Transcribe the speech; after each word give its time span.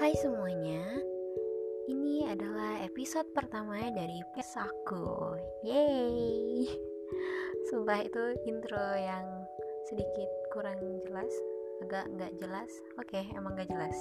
Hai 0.00 0.16
semuanya, 0.16 0.80
ini 1.84 2.24
adalah 2.24 2.80
episode 2.80 3.28
pertama 3.36 3.76
dari 3.92 4.24
podcast 4.32 4.64
aku. 4.64 5.36
Yeay! 5.60 6.72
Sumpah 7.68 8.00
itu 8.08 8.32
intro 8.48 8.80
yang 8.96 9.28
sedikit 9.92 10.24
kurang 10.56 10.80
jelas, 11.04 11.28
agak 11.84 12.08
nggak 12.16 12.32
jelas. 12.40 12.72
Oke, 12.96 13.28
emang 13.36 13.52
nggak 13.52 13.68
jelas. 13.68 13.92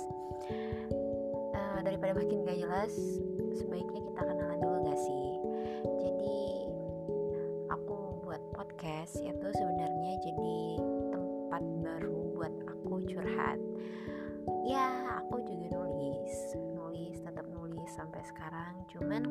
Uh, 1.51 1.83
daripada 1.83 2.15
makin 2.15 2.47
nggak 2.47 2.63
jelas, 2.63 2.95
sebaiknya 3.59 3.99
kita 3.99 4.21
kenalan 4.23 4.63
dulu 4.63 4.77
nggak 4.87 5.01
sih? 5.03 5.27
Jadi 5.99 6.39
aku 7.75 8.23
buat 8.23 8.39
podcast 8.55 9.19
itu 9.19 9.47
sebenarnya 9.51 10.15
jadi 10.23 10.59
tempat 11.11 11.63
baru 11.83 12.39
buat 12.39 12.55
aku 12.71 13.03
curhat 13.03 13.59
ya 14.63 15.18
sampai 17.89 18.21
sekarang. 18.21 18.85
Cuman 18.85 19.25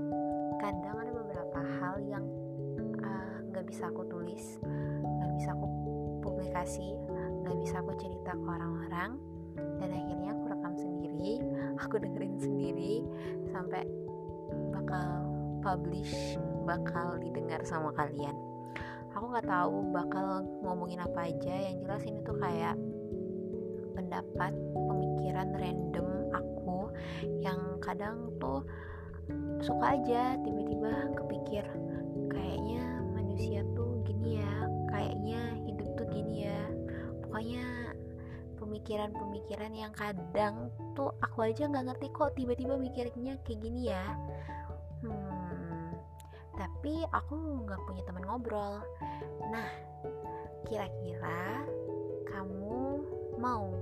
kadang 0.58 0.98
ada 0.98 1.12
beberapa 1.14 1.60
hal 1.78 2.02
yang 2.02 2.26
ah, 3.06 3.38
nggak 3.54 3.64
uh, 3.64 3.68
bisa 3.70 3.86
aku 3.88 4.02
tulis 4.10 4.58
nggak 4.98 5.30
bisa 5.38 5.54
aku 5.54 5.66
publikasi 6.20 6.98
nggak 7.46 7.56
bisa 7.62 7.78
aku 7.78 7.94
cerita 7.96 8.34
ke 8.34 8.44
orang-orang 8.44 9.16
dan 9.78 9.88
akhirnya 9.94 10.34
aku 10.34 10.44
rekam 10.50 10.74
sendiri 10.74 11.32
aku 11.82 11.94
dengerin 12.02 12.36
sendiri 12.36 12.94
sampai 13.54 13.86
bakal 14.74 15.30
publish 15.62 16.36
bakal 16.66 17.16
didengar 17.22 17.62
sama 17.64 17.94
kalian. 17.94 18.34
Aku 19.16 19.34
nggak 19.34 19.48
tahu 19.48 19.88
bakal 19.90 20.44
ngomongin 20.62 21.00
apa 21.00 21.32
aja 21.32 21.54
yang 21.70 21.80
jelas 21.82 22.04
ini 22.04 22.20
tuh 22.22 22.38
kayak 22.38 22.76
pendapat 23.96 24.54
pemikiran 24.76 25.48
random 25.58 26.08
aku 26.30 26.92
kadang 27.88 28.36
tuh 28.36 28.60
suka 29.64 29.96
aja 29.96 30.36
tiba-tiba 30.44 30.92
kepikir 31.16 31.64
kayaknya 32.28 32.84
manusia 33.16 33.64
tuh 33.72 34.00
gini 34.04 34.40
ya 34.40 34.54
kayaknya 34.92 35.40
hidup 35.64 35.88
tuh 35.96 36.06
gini 36.12 36.48
ya. 36.48 36.60
Pokoknya 37.24 37.64
pemikiran-pemikiran 38.60 39.72
yang 39.72 39.92
kadang 39.96 40.72
tuh 40.92 41.12
aku 41.24 41.48
aja 41.48 41.68
nggak 41.68 41.92
ngerti 41.92 42.06
kok 42.12 42.32
tiba-tiba 42.36 42.74
mikirnya 42.76 43.40
kayak 43.44 43.60
gini 43.60 43.92
ya. 43.92 44.04
Hmm 45.04 45.38
tapi 46.58 47.06
aku 47.14 47.62
nggak 47.64 47.80
punya 47.86 48.02
teman 48.02 48.26
ngobrol. 48.26 48.82
Nah 49.54 49.70
kira-kira 50.66 51.62
kamu 52.26 53.02
mau 53.38 53.77